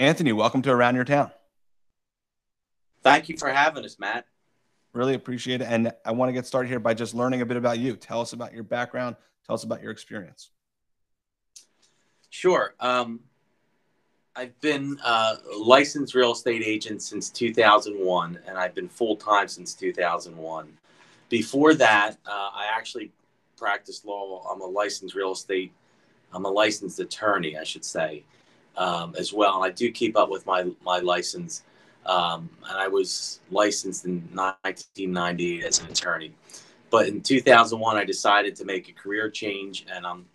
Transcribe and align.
Anthony, 0.00 0.32
welcome 0.32 0.62
to 0.62 0.70
Around 0.70 0.94
Your 0.94 1.04
Town. 1.04 1.30
Thank 3.02 3.28
you 3.28 3.36
for 3.36 3.50
having 3.50 3.84
us, 3.84 3.98
Matt. 3.98 4.24
Really 4.94 5.12
appreciate 5.12 5.60
it. 5.60 5.66
And 5.68 5.92
I 6.06 6.12
want 6.12 6.30
to 6.30 6.32
get 6.32 6.46
started 6.46 6.70
here 6.70 6.80
by 6.80 6.94
just 6.94 7.14
learning 7.14 7.42
a 7.42 7.46
bit 7.46 7.58
about 7.58 7.78
you. 7.78 7.96
Tell 7.96 8.22
us 8.22 8.32
about 8.32 8.54
your 8.54 8.62
background. 8.62 9.16
Tell 9.46 9.52
us 9.52 9.62
about 9.62 9.82
your 9.82 9.90
experience. 9.90 10.52
Sure. 12.30 12.74
Um, 12.80 13.20
I've 14.34 14.58
been 14.62 14.98
a 15.04 15.36
licensed 15.54 16.14
real 16.14 16.32
estate 16.32 16.62
agent 16.64 17.02
since 17.02 17.28
2001, 17.28 18.38
and 18.46 18.56
I've 18.56 18.74
been 18.74 18.88
full 18.88 19.16
time 19.16 19.48
since 19.48 19.74
2001. 19.74 20.78
Before 21.28 21.74
that, 21.74 22.12
uh, 22.24 22.50
I 22.54 22.70
actually 22.74 23.12
practiced 23.58 24.06
law. 24.06 24.50
I'm 24.50 24.62
a 24.62 24.66
licensed 24.66 25.14
real 25.14 25.32
estate, 25.32 25.72
I'm 26.32 26.46
a 26.46 26.50
licensed 26.50 27.00
attorney, 27.00 27.58
I 27.58 27.64
should 27.64 27.84
say, 27.84 28.24
um, 28.76 29.14
as 29.18 29.32
well. 29.32 29.56
And 29.56 29.64
I 29.64 29.74
do 29.74 29.90
keep 29.90 30.16
up 30.16 30.30
with 30.30 30.46
my, 30.46 30.70
my 30.84 30.98
license. 30.98 31.64
Um, 32.06 32.48
and 32.68 32.78
I 32.78 32.88
was 32.88 33.40
licensed 33.50 34.06
in 34.06 34.20
1998 34.32 35.64
as 35.64 35.80
an 35.80 35.88
attorney. 35.88 36.32
But 36.90 37.08
in 37.08 37.20
2001, 37.20 37.96
I 37.96 38.04
decided 38.04 38.56
to 38.56 38.64
make 38.64 38.88
a 38.88 38.92
career 38.92 39.30
change, 39.30 39.86
and 39.92 40.04
I'm 40.04 40.26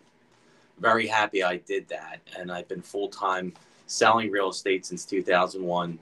very 0.80 1.06
happy 1.06 1.42
I 1.42 1.58
did 1.58 1.86
that. 1.88 2.20
And 2.38 2.50
I've 2.50 2.68
been 2.68 2.82
full 2.82 3.08
time 3.08 3.52
selling 3.86 4.30
real 4.30 4.50
estate 4.50 4.86
since 4.86 5.04
2001. 5.04 5.98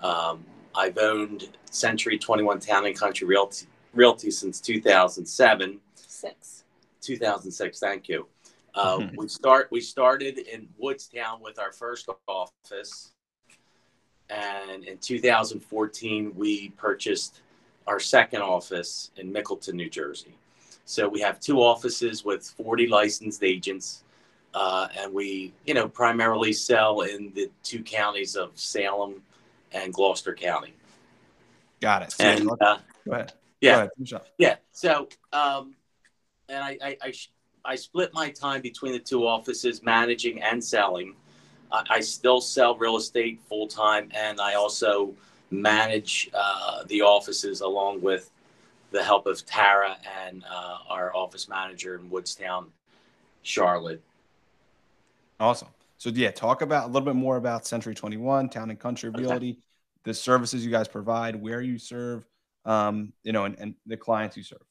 Um, 0.00 0.44
I've 0.74 0.98
owned 0.98 1.50
Century 1.70 2.18
21 2.18 2.60
Town 2.60 2.86
and 2.86 2.98
Country 2.98 3.26
Realty, 3.26 3.66
Realty 3.92 4.30
since 4.30 4.60
2007. 4.60 5.80
Six. 5.94 6.64
2006. 7.00 7.78
Thank 7.78 8.08
you. 8.08 8.26
Uh. 8.74 9.06
We 9.16 9.28
start. 9.28 9.68
We 9.70 9.80
started 9.80 10.38
in 10.38 10.68
Woodstown 10.78 11.40
with 11.40 11.58
our 11.58 11.72
first 11.72 12.08
office, 12.26 13.12
and 14.30 14.84
in 14.84 14.98
2014 14.98 16.32
we 16.34 16.70
purchased 16.70 17.40
our 17.86 17.98
second 17.98 18.42
office 18.42 19.10
in 19.16 19.32
Mickleton, 19.32 19.74
New 19.74 19.88
Jersey. 19.88 20.34
So 20.84 21.08
we 21.08 21.20
have 21.20 21.40
two 21.40 21.60
offices 21.60 22.24
with 22.24 22.44
40 22.44 22.86
licensed 22.86 23.42
agents 23.42 24.04
uh, 24.54 24.88
and 24.98 25.12
we, 25.12 25.52
you 25.66 25.74
know, 25.74 25.88
primarily 25.88 26.52
sell 26.52 27.02
in 27.02 27.32
the 27.34 27.50
two 27.62 27.82
counties 27.82 28.36
of 28.36 28.58
Salem 28.58 29.22
and 29.72 29.92
Gloucester 29.92 30.34
County. 30.34 30.74
Got 31.80 32.02
it. 32.02 32.12
So 32.12 32.24
and 32.24 32.50
uh, 32.60 32.78
go 33.06 33.12
ahead. 33.12 33.32
Yeah, 33.60 33.88
go 34.00 34.12
ahead. 34.12 34.22
yeah. 34.38 34.56
So, 34.72 35.08
um, 35.32 35.74
and 36.48 36.64
I, 36.64 36.78
I, 36.82 36.96
I, 37.02 37.12
I, 37.64 37.76
split 37.76 38.12
my 38.12 38.30
time 38.30 38.60
between 38.62 38.92
the 38.92 38.98
two 38.98 39.26
offices, 39.26 39.82
managing 39.82 40.42
and 40.42 40.62
selling. 40.62 41.14
I, 41.70 41.84
I 41.90 42.00
still 42.00 42.40
sell 42.40 42.76
real 42.76 42.96
estate 42.96 43.40
full 43.48 43.66
time, 43.66 44.10
and 44.14 44.40
I 44.40 44.54
also 44.54 45.14
manage 45.50 46.30
uh, 46.34 46.84
the 46.84 47.02
offices 47.02 47.60
along 47.60 48.00
with 48.02 48.30
the 48.90 49.02
help 49.02 49.26
of 49.26 49.44
Tara 49.44 49.96
and 50.26 50.44
uh, 50.50 50.78
our 50.88 51.14
office 51.14 51.48
manager 51.48 51.94
in 51.96 52.08
Woodstown, 52.08 52.68
Charlotte. 53.42 54.02
Awesome. 55.40 55.68
So 55.98 56.10
yeah, 56.10 56.30
talk 56.30 56.62
about 56.62 56.84
a 56.84 56.86
little 56.86 57.04
bit 57.04 57.16
more 57.16 57.36
about 57.36 57.66
Century 57.66 57.94
21, 57.94 58.48
Town 58.48 58.70
and 58.70 58.78
Country 58.78 59.10
Realty, 59.10 59.50
okay. 59.50 59.60
the 60.04 60.14
services 60.14 60.64
you 60.64 60.70
guys 60.70 60.88
provide, 60.88 61.36
where 61.36 61.60
you 61.60 61.76
serve, 61.76 62.24
um, 62.64 63.12
you 63.24 63.32
know, 63.32 63.44
and, 63.44 63.56
and 63.58 63.74
the 63.86 63.96
clients 63.96 64.36
you 64.36 64.42
serve. 64.42 64.62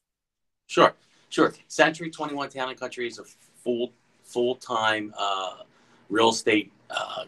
Sure, 0.67 0.93
sure. 1.29 1.53
Century 1.67 2.09
21 2.09 2.49
Town 2.49 2.69
and 2.69 2.79
Country 2.79 3.07
is 3.07 3.19
a 3.19 3.23
full 3.63 3.91
full 4.23 4.55
time 4.55 5.13
uh, 5.17 5.57
real 6.09 6.29
estate. 6.29 6.71
Uh, 6.89 7.25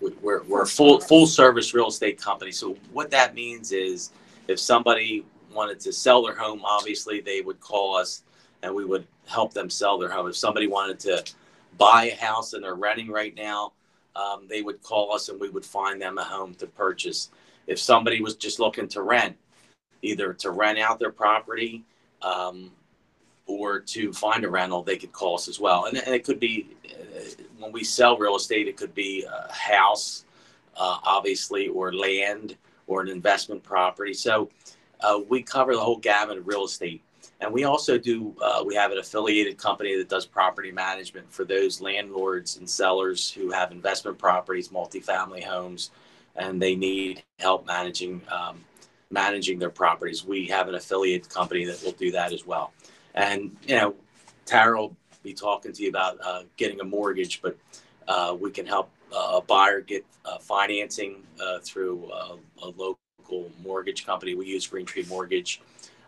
we're, 0.00 0.42
we're 0.44 0.62
a 0.62 0.66
full 0.66 1.00
full 1.00 1.26
service 1.26 1.74
real 1.74 1.88
estate 1.88 2.20
company. 2.20 2.52
So 2.52 2.76
what 2.92 3.10
that 3.10 3.34
means 3.34 3.72
is, 3.72 4.10
if 4.48 4.60
somebody 4.60 5.24
wanted 5.52 5.80
to 5.80 5.92
sell 5.92 6.22
their 6.22 6.34
home, 6.34 6.60
obviously 6.64 7.20
they 7.20 7.40
would 7.40 7.60
call 7.60 7.96
us, 7.96 8.22
and 8.62 8.74
we 8.74 8.84
would 8.84 9.06
help 9.26 9.54
them 9.54 9.70
sell 9.70 9.98
their 9.98 10.10
home. 10.10 10.28
If 10.28 10.36
somebody 10.36 10.66
wanted 10.66 11.00
to 11.00 11.24
buy 11.78 12.10
a 12.12 12.16
house 12.16 12.52
and 12.52 12.62
they're 12.62 12.74
renting 12.74 13.08
right 13.08 13.34
now, 13.34 13.72
um, 14.14 14.46
they 14.48 14.62
would 14.62 14.82
call 14.82 15.12
us 15.12 15.28
and 15.28 15.40
we 15.40 15.48
would 15.48 15.64
find 15.64 16.00
them 16.00 16.18
a 16.18 16.24
home 16.24 16.54
to 16.54 16.66
purchase. 16.66 17.30
If 17.66 17.78
somebody 17.78 18.22
was 18.22 18.36
just 18.36 18.60
looking 18.60 18.88
to 18.88 19.02
rent, 19.02 19.36
either 20.02 20.32
to 20.34 20.50
rent 20.50 20.78
out 20.78 20.98
their 20.98 21.10
property 21.10 21.84
um, 22.22 22.70
or 23.46 23.80
to 23.80 24.12
find 24.12 24.44
a 24.44 24.50
rental, 24.50 24.82
they 24.82 24.96
could 24.96 25.12
call 25.12 25.36
us 25.36 25.48
as 25.48 25.60
well. 25.60 25.86
And, 25.86 25.96
and 25.98 26.14
it 26.14 26.24
could 26.24 26.40
be 26.40 26.68
uh, 26.84 27.44
when 27.58 27.72
we 27.72 27.84
sell 27.84 28.18
real 28.18 28.36
estate, 28.36 28.68
it 28.68 28.76
could 28.76 28.94
be 28.94 29.24
a 29.24 29.52
house, 29.52 30.24
uh, 30.76 30.98
obviously, 31.04 31.68
or 31.68 31.92
land 31.92 32.56
or 32.86 33.02
an 33.02 33.08
investment 33.08 33.62
property. 33.62 34.14
So 34.14 34.50
uh, 35.00 35.20
we 35.28 35.42
cover 35.42 35.74
the 35.74 35.80
whole 35.80 35.98
gamut 35.98 36.38
of 36.38 36.46
real 36.46 36.64
estate. 36.64 37.02
And 37.40 37.52
we 37.52 37.64
also 37.64 37.98
do, 37.98 38.34
uh, 38.42 38.64
we 38.64 38.74
have 38.74 38.92
an 38.92 38.98
affiliated 38.98 39.58
company 39.58 39.96
that 39.96 40.08
does 40.08 40.24
property 40.24 40.72
management 40.72 41.30
for 41.30 41.44
those 41.44 41.82
landlords 41.82 42.56
and 42.56 42.68
sellers 42.68 43.30
who 43.30 43.50
have 43.50 43.72
investment 43.72 44.18
properties, 44.18 44.68
multifamily 44.68 45.44
homes, 45.44 45.90
and 46.36 46.60
they 46.60 46.74
need 46.74 47.22
help 47.38 47.66
managing 47.66 48.22
um, 48.30 48.64
managing 49.10 49.58
their 49.58 49.70
properties. 49.70 50.24
We 50.24 50.46
have 50.46 50.68
an 50.68 50.74
affiliate 50.74 51.28
company 51.28 51.64
that 51.64 51.82
will 51.82 51.92
do 51.92 52.10
that 52.12 52.32
as 52.32 52.46
well. 52.46 52.72
And, 53.14 53.56
you 53.66 53.76
know, 53.76 53.94
Tara 54.44 54.78
will 54.78 54.96
be 55.22 55.32
talking 55.32 55.72
to 55.72 55.82
you 55.82 55.88
about 55.88 56.18
uh, 56.24 56.42
getting 56.56 56.80
a 56.80 56.84
mortgage, 56.84 57.40
but 57.42 57.56
uh, 58.08 58.36
we 58.38 58.50
can 58.50 58.66
help 58.66 58.90
uh, 59.12 59.38
a 59.38 59.40
buyer 59.40 59.80
get 59.80 60.04
uh, 60.24 60.38
financing 60.38 61.22
uh, 61.40 61.58
through 61.60 62.10
a 62.62 62.66
local 62.66 63.50
mortgage 63.62 64.04
company. 64.04 64.34
We 64.34 64.46
use 64.46 64.66
Green 64.66 64.86
Tree 64.86 65.04
Mortgage. 65.08 65.60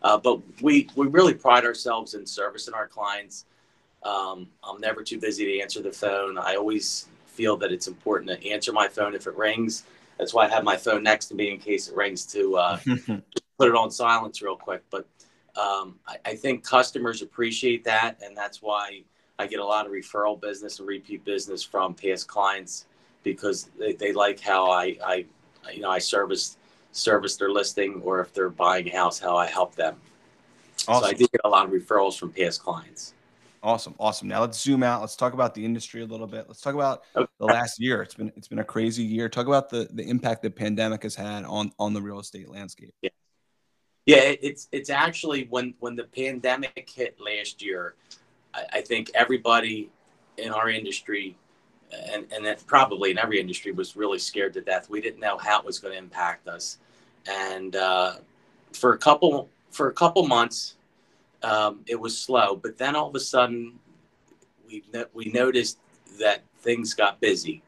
But 0.02 0.40
we, 0.60 0.88
we 0.94 1.06
really 1.06 1.34
pride 1.34 1.64
ourselves 1.64 2.14
in 2.14 2.26
servicing 2.26 2.74
our 2.74 2.86
clients. 2.86 3.44
Um, 4.02 4.48
I'm 4.62 4.80
never 4.80 5.02
too 5.02 5.18
busy 5.18 5.44
to 5.44 5.60
answer 5.60 5.82
the 5.82 5.92
phone. 5.92 6.38
I 6.38 6.54
always 6.54 7.08
feel 7.26 7.56
that 7.58 7.72
it's 7.72 7.88
important 7.88 8.30
to 8.30 8.50
answer 8.50 8.72
my 8.72 8.88
phone 8.88 9.14
if 9.14 9.26
it 9.26 9.36
rings. 9.36 9.84
That's 10.18 10.34
why 10.34 10.46
I 10.46 10.48
have 10.48 10.64
my 10.64 10.76
phone 10.76 11.02
next 11.02 11.26
to 11.26 11.34
me 11.34 11.50
in 11.50 11.58
case 11.58 11.88
it 11.88 11.96
rings 11.96 12.26
to 12.26 12.56
uh, 12.56 12.78
put 13.58 13.68
it 13.68 13.74
on 13.74 13.90
silence 13.90 14.42
real 14.42 14.56
quick. 14.56 14.82
But 14.90 15.06
um, 15.56 15.98
I, 16.06 16.16
I, 16.26 16.34
think 16.34 16.64
customers 16.64 17.22
appreciate 17.22 17.84
that, 17.84 18.20
and 18.22 18.36
that's 18.36 18.62
why 18.62 19.02
I 19.38 19.46
get 19.46 19.60
a 19.60 19.64
lot 19.64 19.86
of 19.86 19.92
referral 19.92 20.40
business 20.40 20.78
and 20.78 20.88
repeat 20.88 21.24
business 21.24 21.62
from 21.62 21.94
past 21.94 22.28
clients 22.28 22.86
because 23.22 23.70
they, 23.78 23.92
they 23.92 24.12
like 24.12 24.40
how 24.40 24.70
I, 24.70 24.96
I, 25.04 25.26
you 25.72 25.80
know, 25.80 25.90
I 25.90 25.98
service 25.98 26.56
service 26.92 27.36
their 27.36 27.50
listing 27.50 28.00
or 28.04 28.20
if 28.20 28.32
they're 28.32 28.48
buying 28.48 28.88
a 28.88 28.96
house, 28.96 29.18
how 29.18 29.36
I 29.36 29.46
help 29.46 29.74
them. 29.74 29.96
Awesome. 30.86 31.02
So 31.02 31.08
I 31.08 31.12
did 31.12 31.30
get 31.30 31.40
a 31.44 31.48
lot 31.48 31.66
of 31.66 31.72
referrals 31.72 32.18
from 32.18 32.32
past 32.32 32.62
clients. 32.62 33.14
Awesome, 33.62 33.94
awesome. 33.98 34.28
Now 34.28 34.40
let's 34.40 34.60
zoom 34.60 34.82
out. 34.82 35.00
Let's 35.00 35.16
talk 35.16 35.32
about 35.32 35.54
the 35.54 35.64
industry 35.64 36.02
a 36.02 36.06
little 36.06 36.26
bit. 36.26 36.46
Let's 36.48 36.60
talk 36.60 36.74
about 36.74 37.02
okay. 37.16 37.27
The 37.38 37.46
last 37.46 37.80
year. 37.80 38.02
It's 38.02 38.14
been 38.14 38.32
it's 38.36 38.48
been 38.48 38.58
a 38.58 38.64
crazy 38.64 39.02
year. 39.02 39.28
Talk 39.28 39.46
about 39.46 39.70
the 39.70 39.88
the 39.92 40.08
impact 40.08 40.42
the 40.42 40.50
pandemic 40.50 41.02
has 41.02 41.14
had 41.14 41.44
on 41.44 41.72
on 41.78 41.94
the 41.94 42.02
real 42.02 42.18
estate 42.18 42.48
landscape. 42.48 42.94
Yeah, 43.02 43.10
yeah. 44.06 44.34
It's 44.40 44.68
it's 44.72 44.90
actually 44.90 45.46
when 45.50 45.74
when 45.80 45.96
the 45.96 46.04
pandemic 46.04 46.90
hit 46.94 47.18
last 47.20 47.62
year, 47.62 47.94
I, 48.54 48.64
I 48.74 48.80
think 48.80 49.10
everybody 49.14 49.90
in 50.36 50.52
our 50.52 50.68
industry 50.68 51.36
and 51.92 52.26
and 52.32 52.66
probably 52.66 53.10
in 53.10 53.18
every 53.18 53.40
industry 53.40 53.72
was 53.72 53.96
really 53.96 54.18
scared 54.18 54.52
to 54.54 54.60
death. 54.60 54.90
We 54.90 55.00
didn't 55.00 55.20
know 55.20 55.38
how 55.38 55.60
it 55.60 55.64
was 55.64 55.78
going 55.78 55.92
to 55.92 55.98
impact 55.98 56.48
us, 56.48 56.78
and 57.26 57.76
uh, 57.76 58.16
for 58.72 58.94
a 58.94 58.98
couple 58.98 59.48
for 59.70 59.88
a 59.88 59.92
couple 59.92 60.26
months, 60.26 60.76
um, 61.42 61.80
it 61.86 61.98
was 61.98 62.18
slow. 62.18 62.56
But 62.56 62.78
then 62.78 62.96
all 62.96 63.08
of 63.08 63.14
a 63.14 63.20
sudden, 63.20 63.78
we 64.66 64.82
we 65.12 65.26
noticed 65.26 65.78
that 66.18 66.42
things 66.60 66.94
got 66.94 67.20
busy, 67.20 67.62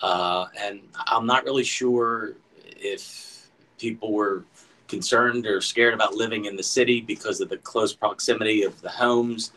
uh, 0.00 0.46
and 0.58 0.80
I'm 1.06 1.26
not 1.26 1.44
really 1.44 1.64
sure 1.64 2.34
if 2.76 3.48
people 3.78 4.12
were 4.12 4.44
concerned 4.88 5.46
or 5.46 5.60
scared 5.60 5.94
about 5.94 6.14
living 6.14 6.44
in 6.44 6.56
the 6.56 6.62
city 6.62 7.00
because 7.00 7.40
of 7.40 7.48
the 7.48 7.56
close 7.58 7.92
proximity 7.92 8.62
of 8.62 8.80
the 8.82 8.88
homes. 8.88 9.52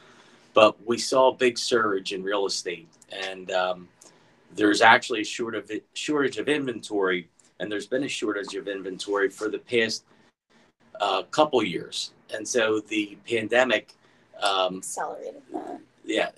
But 0.53 0.75
we 0.86 0.98
saw 0.98 1.30
a 1.30 1.36
big 1.36 1.57
surge 1.57 2.12
in 2.12 2.24
real 2.24 2.45
estate, 2.45 2.89
and 3.12 3.51
um, 3.51 3.88
there's 4.56 4.81
actually 4.81 5.21
a 5.21 5.81
shortage 5.94 6.38
of 6.38 6.50
inventory, 6.50 7.30
and 7.59 7.71
there's 7.71 7.86
been 7.88 8.03
a 8.03 8.09
shortage 8.09 8.56
of 8.56 8.68
inventory 8.68 9.30
for 9.30 9.50
the 9.50 9.59
past 9.59 10.03
uh, 11.00 11.24
couple 11.24 11.63
years. 11.63 12.12
And 12.33 12.48
so 12.48 12.80
the 12.80 13.18
pandemic 13.27 13.94
um, 14.42 14.77
accelerated 14.77 15.42
that. 15.53 15.80
Yeah, 16.09 16.29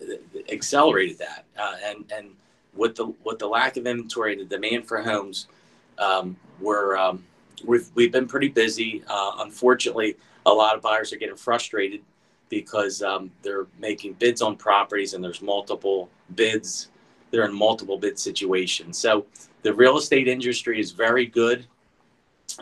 accelerated 0.51 1.18
that, 1.19 1.45
uh, 1.57 1.75
and 1.83 2.12
and 2.13 2.29
with 2.75 2.95
the 2.95 3.13
with 3.23 3.39
the 3.39 3.47
lack 3.47 3.77
of 3.77 3.88
inventory 3.88 4.35
the 4.35 4.45
demand 4.45 4.88
for 4.88 5.01
homes, 5.01 5.47
um, 5.97 6.35
we're 6.59 6.97
um, 6.97 7.23
we've 7.63 7.89
we've 7.95 8.12
been 8.12 8.27
pretty 8.27 8.50
busy. 8.50 9.03
Uh, 9.07 9.31
unfortunately, 9.39 10.18
a 10.45 10.51
lot 10.51 10.75
of 10.75 10.81
buyers 10.81 11.13
are 11.13 11.18
getting 11.18 11.38
frustrated 11.38 12.01
because 12.50 13.01
um, 13.01 13.31
they're 13.44 13.68
making 13.79 14.13
bids 14.13 14.41
on 14.41 14.57
properties 14.57 15.13
and 15.13 15.23
there's 15.23 15.41
multiple 15.41 16.09
bids 16.35 16.89
they're 17.31 17.45
in 17.45 17.53
multiple 17.53 17.97
bid 17.97 18.19
situations. 18.19 18.97
So 18.97 19.25
the 19.63 19.74
real 19.74 19.97
estate 19.97 20.27
industry 20.27 20.79
is 20.79 20.91
very 20.91 21.25
good 21.25 21.65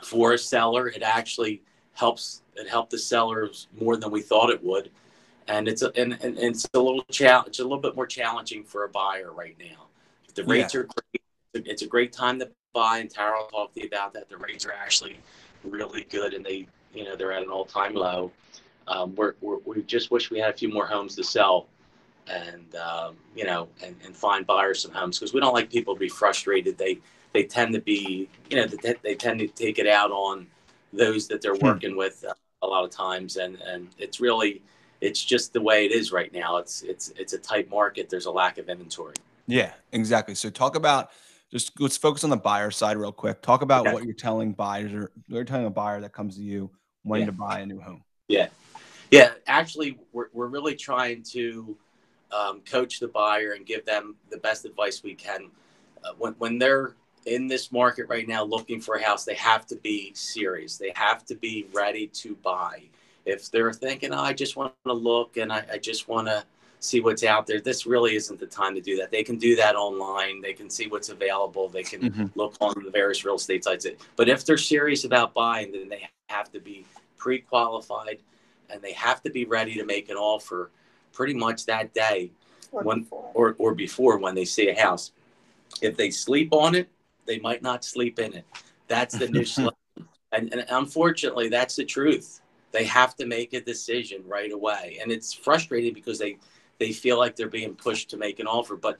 for 0.04 0.34
a 0.34 0.38
seller. 0.38 0.88
It 0.88 1.02
actually 1.02 1.62
helps 1.94 2.44
it 2.56 2.70
helped 2.70 2.92
the 2.92 2.98
sellers 2.98 3.68
more 3.80 3.98
than 3.98 4.12
we 4.12 4.22
thought 4.22 4.50
it 4.50 4.64
would. 4.64 4.92
And 5.50 5.68
it's 5.68 5.82
a, 5.82 5.92
and, 6.00 6.14
and, 6.14 6.38
and 6.38 6.56
it's 6.56 6.68
a 6.74 6.80
little 6.80 7.04
challenge. 7.12 7.48
It's 7.50 7.60
a 7.60 7.64
little 7.64 7.80
bit 7.80 7.96
more 7.96 8.08
challenging 8.08 8.64
for 8.64 8.86
a 8.86 8.90
buyer 8.90 9.32
right 9.32 9.58
now. 9.60 9.88
The 10.36 10.44
rates 10.46 10.74
yeah. 10.74 10.82
are 10.82 10.84
great. 10.84 11.66
It's 11.68 11.82
a 11.82 11.88
great 11.88 12.14
time 12.14 12.40
to 12.40 12.50
buy, 12.74 13.00
and 13.00 13.10
Tara 13.10 13.40
will 13.40 13.48
talk 13.48 13.74
to 13.74 13.82
you 13.82 13.88
about 13.88 14.14
that. 14.14 14.30
The 14.30 14.38
rates 14.38 14.66
are 14.66 14.72
actually 14.72 15.20
really 15.64 16.06
good, 16.10 16.34
and 16.34 16.46
they 16.46 16.68
you 16.94 17.04
know 17.04 17.16
they're 17.16 17.34
at 17.34 17.44
an 17.44 17.50
all 17.50 17.66
time 17.66 17.96
low. 17.96 18.32
Um, 18.88 19.16
we're, 19.16 19.34
we're, 19.42 19.58
we 19.66 19.82
just 19.84 20.12
wish 20.12 20.32
we 20.32 20.40
had 20.40 20.52
a 20.52 20.58
few 20.58 20.70
more 20.70 20.86
homes 20.86 21.16
to 21.16 21.24
sell 21.24 21.68
and 22.30 22.76
um, 22.76 23.16
you 23.36 23.44
know 23.44 23.68
and, 23.84 23.96
and 24.06 24.16
find 24.16 24.46
buyers 24.46 24.82
some 24.82 24.92
homes 24.92 25.20
because 25.20 25.34
we 25.34 25.40
don't 25.40 25.54
like 25.54 25.72
people 25.72 25.94
to 25.94 26.00
be 26.00 26.10
frustrated 26.10 26.78
they 26.78 27.00
they 27.34 27.44
tend 27.44 27.74
to 27.74 27.82
be 27.82 28.30
you 28.50 28.58
know 28.58 28.66
they, 28.66 28.96
they 29.04 29.16
tend 29.16 29.40
to 29.40 29.48
take 29.48 29.80
it 29.80 29.88
out 29.88 30.12
on 30.12 30.48
those 30.94 31.28
that 31.28 31.42
they're 31.42 31.56
hmm. 31.56 31.66
working 31.66 31.98
with 31.98 32.24
uh, 32.28 32.34
a 32.62 32.68
lot 32.68 32.84
of 32.84 32.90
times 32.90 33.38
and 33.38 33.60
and 33.62 33.90
it's 33.98 34.20
really 34.20 34.62
it's 35.02 35.24
just 35.24 35.54
the 35.54 35.62
way 35.62 35.86
it 35.86 35.92
is 35.92 36.12
right 36.12 36.34
now 36.34 36.58
it's 36.58 36.82
it's 36.84 37.12
it's 37.18 37.34
a 37.34 37.38
tight 37.38 37.70
market 37.70 38.10
there's 38.10 38.26
a 38.26 38.32
lack 38.32 38.58
of 38.58 38.70
inventory 38.70 39.16
yeah 39.48 39.72
exactly 39.92 40.36
so 40.36 40.50
talk 40.50 40.76
about 40.76 41.12
just 41.52 41.80
let's 41.80 41.98
focus 41.98 42.24
on 42.24 42.30
the 42.30 42.38
buyer 42.38 42.72
side 42.72 42.98
real 42.98 43.12
quick 43.12 43.42
talk 43.42 43.62
about 43.62 43.86
okay. 43.86 43.94
what 43.94 44.04
you're 44.04 44.14
telling 44.14 44.54
buyers 44.54 44.94
or 44.94 45.12
you're 45.28 45.44
telling 45.44 45.66
a 45.66 45.70
buyer 45.70 46.02
that 46.02 46.14
comes 46.14 46.36
to 46.36 46.44
you 46.44 46.70
wanting 47.04 47.26
yeah. 47.26 47.32
to 47.32 47.38
buy 47.38 47.60
a 47.60 47.66
new 47.66 47.80
home 47.80 48.04
yeah 48.28 48.48
yeah 49.12 49.32
actually 49.48 49.98
we're, 50.12 50.28
we're 50.34 50.48
really 50.48 50.76
trying 50.76 51.24
to 51.24 51.78
um, 52.32 52.62
coach 52.62 53.00
the 53.00 53.08
buyer 53.08 53.54
and 53.54 53.66
give 53.66 53.86
them 53.86 54.16
the 54.30 54.38
best 54.38 54.66
advice 54.66 55.04
we 55.04 55.16
can. 55.16 55.50
Uh, 56.04 56.12
when, 56.18 56.34
when 56.34 56.58
they're 56.58 56.96
in 57.26 57.48
this 57.48 57.72
market 57.72 58.08
right 58.08 58.28
now 58.28 58.44
looking 58.44 58.80
for 58.80 58.96
a 58.96 59.04
house, 59.04 59.26
they 59.26 59.36
have 59.36 59.66
to 59.68 59.76
be 59.78 60.12
serious. 60.14 60.78
They 60.78 60.92
have 60.96 61.26
to 61.26 61.36
be 61.36 61.68
ready 61.74 62.08
to 62.08 62.36
buy. 62.36 62.84
If 63.30 63.52
they're 63.52 63.74
thinking, 63.74 64.14
oh, 64.14 64.20
I 64.20 64.34
just 64.34 64.56
want 64.56 64.74
to 64.86 64.94
look 64.94 65.38
and 65.38 65.52
I, 65.52 65.64
I 65.74 65.78
just 65.78 66.08
want 66.08 66.28
to 66.28 66.44
see 66.80 67.02
what's 67.02 67.24
out 67.24 67.46
there, 67.46 67.60
this 67.60 67.86
really 67.86 68.16
isn't 68.16 68.40
the 68.40 68.48
time 68.48 68.74
to 68.76 68.82
do 68.82 68.98
that. 68.98 69.12
They 69.12 69.24
can 69.24 69.38
do 69.38 69.56
that 69.58 69.76
online. 69.76 70.42
They 70.42 70.54
can 70.54 70.70
see 70.70 70.88
what's 70.88 71.10
available. 71.10 71.70
They 71.70 71.84
can 71.84 72.02
mm-hmm. 72.02 72.26
look 72.36 72.56
on 72.62 72.74
the 72.84 72.92
various 72.92 73.24
real 73.26 73.36
estate 73.36 73.64
sites. 73.64 73.86
But 74.16 74.30
if 74.30 74.46
they're 74.46 74.58
serious 74.58 75.04
about 75.04 75.34
buying, 75.34 75.72
then 75.72 75.90
they 75.90 76.10
have 76.30 76.52
to 76.52 76.60
be 76.60 76.86
pre 77.18 77.40
qualified 77.40 78.20
and 78.70 78.82
they 78.82 78.94
have 78.94 79.22
to 79.24 79.30
be 79.30 79.46
ready 79.46 79.76
to 79.76 79.86
make 79.86 80.10
an 80.10 80.16
offer 80.16 80.72
pretty 81.12 81.34
much 81.34 81.66
that 81.66 81.94
day 81.94 82.32
or 82.72 82.84
when 82.84 83.02
before. 83.02 83.32
Or, 83.34 83.56
or 83.58 83.76
before 83.76 84.18
when 84.18 84.36
they 84.36 84.46
see 84.46 84.70
a 84.70 84.80
house. 84.80 85.12
If 85.82 85.98
they 85.98 86.12
sleep 86.12 86.54
on 86.54 86.76
it, 86.76 86.88
they 87.26 87.40
might 87.40 87.62
not 87.62 87.84
sleep 87.84 88.20
in 88.20 88.34
it. 88.34 88.46
That's 88.88 89.16
the 89.18 89.28
new 89.28 89.46
and, 90.32 90.54
and 90.54 90.66
unfortunately, 90.70 91.50
that's 91.50 91.76
the 91.76 91.86
truth. 91.86 92.42
They 92.72 92.84
have 92.86 93.16
to 93.16 93.26
make 93.26 93.54
a 93.54 93.62
decision 93.62 94.24
right 94.28 94.52
away, 94.52 95.00
and 95.02 95.12
it's 95.12 95.34
frustrating 95.34 95.94
because 95.94 96.20
they 96.20 96.38
they 96.78 96.92
feel 96.92 97.18
like 97.18 97.36
they're 97.36 97.50
being 97.50 97.76
pushed 97.76 98.10
to 98.12 98.18
make 98.18 98.40
an 98.40 98.48
offer. 98.48 98.76
But 98.76 99.00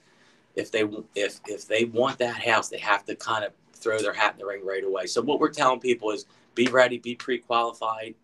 if 0.56 0.72
they 0.72 0.84
if 1.16 1.40
if 1.48 1.68
they 1.68 1.86
want 1.86 2.20
that 2.20 2.44
house, 2.44 2.70
they 2.70 2.80
have 2.80 3.06
to 3.06 3.16
kind 3.16 3.44
of 3.44 3.54
throw 3.74 4.00
their 4.00 4.14
hat 4.14 4.34
in 4.34 4.40
the 4.40 4.46
ring 4.46 4.66
right 4.66 4.84
away. 4.84 5.06
So 5.06 5.22
what 5.22 5.40
we're 5.40 5.50
telling 5.50 5.80
people 5.80 6.12
is 6.12 6.26
be 6.56 6.68
ready, 6.68 6.98
be 6.98 7.16
pre-qualified, 7.16 8.16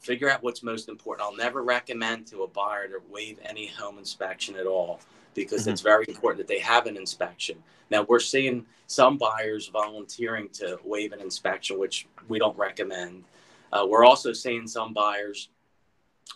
figure 0.00 0.28
out 0.28 0.42
what's 0.42 0.62
most 0.62 0.88
important. 0.88 1.26
I'll 1.26 1.36
never 1.36 1.62
recommend 1.62 2.26
to 2.28 2.42
a 2.42 2.48
buyer 2.48 2.88
to 2.88 2.98
waive 3.08 3.38
any 3.44 3.68
home 3.68 3.98
inspection 3.98 4.56
at 4.56 4.66
all 4.66 5.00
because 5.34 5.62
mm-hmm. 5.62 5.70
it's 5.70 5.80
very 5.80 6.04
important 6.08 6.38
that 6.38 6.52
they 6.52 6.58
have 6.58 6.86
an 6.86 6.96
inspection. 6.96 7.62
Now 7.90 8.02
we're 8.02 8.20
seeing 8.20 8.66
some 8.86 9.18
buyers 9.18 9.68
volunteering 9.68 10.48
to 10.54 10.78
waive 10.84 11.12
an 11.12 11.20
inspection, 11.20 11.78
which 11.78 12.06
we 12.28 12.38
don't 12.38 12.56
recommend. 12.56 13.24
Uh, 13.72 13.86
we're 13.88 14.04
also 14.04 14.32
seeing 14.32 14.66
some 14.66 14.92
buyers 14.92 15.50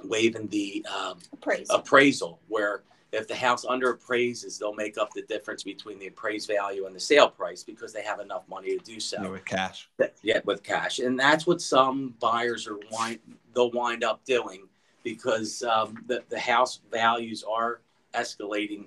waiving 0.04 0.48
the 0.48 0.84
um, 0.86 1.18
appraisal. 1.32 1.76
appraisal, 1.76 2.40
where 2.48 2.82
if 3.12 3.28
the 3.28 3.34
house 3.34 3.64
under 3.66 3.90
appraises, 3.90 4.58
they'll 4.58 4.74
make 4.74 4.96
up 4.96 5.12
the 5.12 5.22
difference 5.22 5.62
between 5.62 5.98
the 5.98 6.06
appraised 6.06 6.48
value 6.48 6.86
and 6.86 6.96
the 6.96 7.00
sale 7.00 7.28
price 7.28 7.62
because 7.62 7.92
they 7.92 8.02
have 8.02 8.20
enough 8.20 8.48
money 8.48 8.76
to 8.76 8.84
do 8.84 8.98
so. 8.98 9.18
Yeah, 9.22 9.28
with 9.28 9.44
cash. 9.44 9.88
Yeah, 10.22 10.40
with 10.44 10.62
cash, 10.62 10.98
and 10.98 11.18
that's 11.18 11.46
what 11.46 11.60
some 11.60 12.14
buyers 12.20 12.66
are 12.66 12.78
wind 12.90 13.18
they'll 13.54 13.70
wind 13.70 14.02
up 14.02 14.24
doing 14.24 14.66
because 15.02 15.62
um, 15.62 16.02
the 16.06 16.22
the 16.30 16.38
house 16.38 16.80
values 16.90 17.44
are 17.48 17.80
escalating 18.14 18.86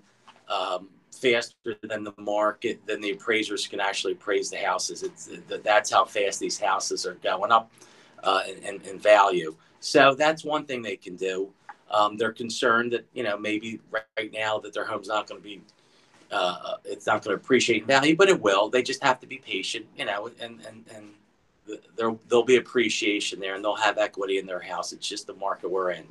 um, 0.50 0.90
faster 1.12 1.76
than 1.84 2.04
the 2.04 2.14
market 2.18 2.86
than 2.88 3.02
the 3.02 3.12
appraisers 3.12 3.68
can 3.68 3.80
actually 3.80 4.14
appraise 4.14 4.50
the 4.50 4.58
houses. 4.58 5.04
It's 5.04 5.30
that's 5.64 5.92
how 5.92 6.06
fast 6.06 6.40
these 6.40 6.60
houses 6.60 7.06
are 7.06 7.16
going 7.16 7.52
up 7.52 7.72
uh, 8.26 8.42
in, 8.64 8.82
in 8.82 9.00
value. 9.00 9.56
So 9.80 10.16
that's 10.16 10.44
one 10.44 10.66
thing 10.66 10.82
they 10.82 10.98
can 10.98 11.16
do. 11.16 11.52
Um, 11.92 12.18
they're 12.18 12.34
concerned 12.34 12.92
that 12.94 13.06
you 13.14 13.24
know 13.24 13.38
maybe 13.38 13.80
right 13.92 14.34
now 14.34 14.60
that 14.60 14.74
their 14.74 14.86
home's 14.86 15.08
not 15.08 15.28
going 15.28 15.40
to 15.40 15.44
be 15.44 15.62
uh, 16.32 16.78
it's 16.84 17.06
not 17.06 17.24
going 17.24 17.38
to 17.38 17.42
appreciate 17.42 17.86
value, 17.86 18.16
but 18.16 18.28
it 18.28 18.42
will. 18.42 18.70
They 18.70 18.82
just 18.82 19.04
have 19.04 19.20
to 19.20 19.28
be 19.28 19.38
patient, 19.38 19.86
you 19.96 20.06
know, 20.06 20.30
and 20.40 20.60
and 20.66 20.84
and 20.94 21.10
there 21.96 22.16
there'll 22.28 22.44
be 22.44 22.58
appreciation 22.58 23.40
there, 23.40 23.56
and 23.56 23.64
they'll 23.64 23.76
have 23.76 23.98
equity 23.98 24.40
in 24.40 24.46
their 24.46 24.60
house. 24.60 24.92
It's 24.92 25.08
just 25.08 25.28
the 25.28 25.36
market 25.36 25.70
we're 25.70 25.92
in. 25.92 26.06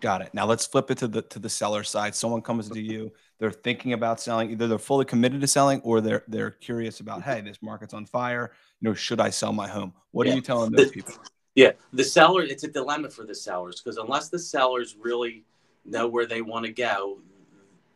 Got 0.00 0.22
it. 0.22 0.32
Now 0.32 0.46
let's 0.46 0.66
flip 0.66 0.90
it 0.90 0.98
to 0.98 1.08
the 1.08 1.22
to 1.22 1.38
the 1.38 1.50
seller 1.50 1.82
side. 1.84 2.14
Someone 2.14 2.42
comes 2.42 2.70
to 2.70 2.80
you, 2.80 3.12
they're 3.38 3.50
thinking 3.50 3.92
about 3.92 4.20
selling. 4.20 4.50
Either 4.50 4.68
they're 4.68 4.78
fully 4.78 5.04
committed 5.04 5.40
to 5.40 5.46
selling, 5.46 5.80
or 5.82 6.00
they're 6.00 6.24
they're 6.28 6.52
curious 6.52 7.00
about, 7.00 7.22
hey, 7.22 7.40
this 7.40 7.58
market's 7.60 7.94
on 7.94 8.06
fire. 8.06 8.52
You 8.80 8.88
know, 8.88 8.94
should 8.94 9.20
I 9.20 9.30
sell 9.30 9.52
my 9.52 9.68
home? 9.68 9.92
What 10.12 10.26
yeah. 10.26 10.32
are 10.32 10.36
you 10.36 10.42
telling 10.42 10.72
those 10.72 10.90
people? 10.90 11.14
Yeah, 11.54 11.72
the 11.92 12.04
seller, 12.04 12.42
it's 12.42 12.62
a 12.62 12.68
dilemma 12.68 13.10
for 13.10 13.24
the 13.24 13.34
sellers 13.34 13.80
because 13.80 13.96
unless 13.96 14.28
the 14.28 14.38
sellers 14.38 14.96
really 15.00 15.44
know 15.84 16.06
where 16.06 16.26
they 16.26 16.42
want 16.42 16.64
to 16.66 16.72
go 16.72 17.18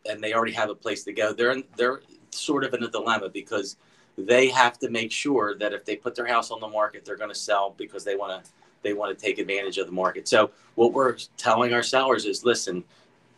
and 0.09 0.21
they 0.23 0.35
already 0.35 0.53
have 0.53 0.71
a 0.71 0.75
place 0.75 1.05
to 1.05 1.13
go, 1.13 1.33
they're 1.33 1.53
in, 1.53 1.65
they're 1.77 2.01
sort 2.31 2.65
of 2.65 2.75
in 2.75 2.83
a 2.83 2.89
dilemma 2.89 3.29
because 3.29 3.77
they 4.19 4.49
have 4.49 4.79
to 4.81 4.91
make 4.91 5.13
sure 5.13 5.57
that 5.57 5.73
if 5.73 5.85
they 5.85 5.97
put 5.97 6.15
their 6.15 6.27
house 6.27 6.51
on 6.51 6.61
the 6.61 6.69
market, 6.69 7.05
they're 7.05 7.17
going 7.17 7.31
to 7.31 7.39
sell 7.39 7.75
because 7.77 8.05
they 8.05 8.17
want 8.17 8.45
to 8.45 8.51
they 8.83 8.93
want 8.93 9.17
to 9.17 9.25
take 9.25 9.39
advantage 9.39 9.79
of 9.79 9.87
the 9.87 9.93
market. 9.93 10.29
So 10.29 10.51
what 10.75 10.93
we're 10.93 11.17
telling 11.39 11.73
our 11.73 11.83
sellers 11.83 12.27
is, 12.27 12.45
listen, 12.45 12.85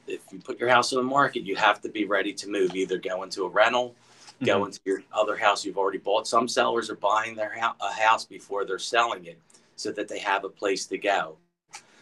if 0.09 0.21
you 0.33 0.41
put 0.41 0.59
your 0.59 0.69
house 0.69 0.93
on 0.93 0.97
the 0.97 1.09
market, 1.09 1.43
you 1.45 1.55
have 1.55 1.81
to 1.83 1.89
be 1.89 2.05
ready 2.05 2.33
to 2.33 2.49
move. 2.49 2.75
Either 2.75 2.99
go 2.99 3.23
into 3.23 3.45
a 3.45 3.49
rental, 3.49 3.95
go 4.45 4.57
mm-hmm. 4.57 4.67
into 4.67 4.81
your 4.85 5.03
other 5.12 5.37
house 5.37 5.65
you've 5.65 5.79
already 5.79 5.99
bought. 5.99 6.27
Some 6.27 6.49
sellers 6.49 6.91
are 6.91 6.97
buying 6.97 7.37
their 7.37 7.52
ho- 7.57 7.76
a 7.81 7.93
house 7.93 8.25
before 8.25 8.64
they're 8.64 8.81
selling 8.81 9.26
it 9.26 9.38
so 9.76 9.92
that 9.92 10.09
they 10.09 10.18
have 10.18 10.45
a 10.45 10.49
place 10.49 10.87
to 10.87 10.99
go. 10.99 11.37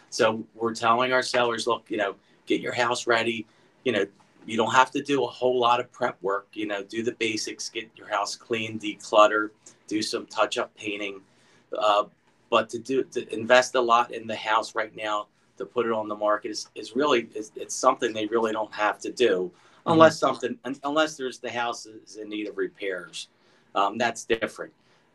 So 0.09 0.45
we're 0.55 0.73
telling 0.73 1.11
our 1.11 1.23
sellers, 1.23 1.67
look, 1.67 1.85
you 1.89 1.97
know, 1.97 2.15
get 2.45 2.61
your 2.61 2.73
house 2.73 3.05
ready. 3.05 3.45
You 3.83 3.91
know, 3.91 4.05
you 4.45 4.57
don't 4.57 4.73
have 4.73 4.91
to 4.91 5.01
do 5.01 5.23
a 5.23 5.27
whole 5.27 5.59
lot 5.59 5.79
of 5.79 5.91
prep 5.91 6.21
work. 6.21 6.47
You 6.53 6.67
know, 6.67 6.83
do 6.83 7.03
the 7.03 7.11
basics, 7.13 7.69
get 7.69 7.89
your 7.95 8.07
house 8.07 8.35
clean, 8.35 8.79
declutter, 8.79 9.49
do 9.87 10.01
some 10.01 10.25
touch-up 10.27 10.75
painting. 10.75 11.21
Uh, 11.77 12.05
but 12.49 12.69
to 12.69 12.79
do 12.79 13.03
to 13.03 13.33
invest 13.33 13.75
a 13.75 13.81
lot 13.81 14.13
in 14.13 14.27
the 14.27 14.35
house 14.35 14.75
right 14.75 14.95
now 14.95 15.27
to 15.57 15.65
put 15.65 15.85
it 15.85 15.91
on 15.91 16.07
the 16.07 16.15
market 16.15 16.51
is, 16.51 16.69
is 16.75 16.95
really 16.95 17.27
is, 17.35 17.51
it's 17.55 17.75
something 17.75 18.13
they 18.13 18.27
really 18.27 18.51
don't 18.51 18.73
have 18.73 18.99
to 18.99 19.11
do 19.11 19.51
mm-hmm. 19.51 19.91
unless 19.91 20.15
mm-hmm. 20.15 20.27
something 20.27 20.79
unless 20.83 21.17
there's 21.17 21.39
the 21.39 21.49
house 21.49 21.85
is 21.85 22.15
in 22.17 22.29
need 22.29 22.47
of 22.47 22.57
repairs. 22.57 23.27
Um, 23.73 23.97
that's 23.97 24.23
different. 24.23 24.71